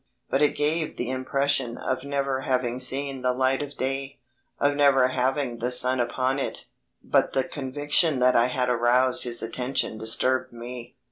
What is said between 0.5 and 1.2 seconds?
gave the